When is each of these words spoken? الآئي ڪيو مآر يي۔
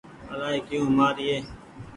الآئي 0.31 0.59
ڪيو 0.67 0.83
مآر 0.97 1.15
يي۔ 1.27 1.37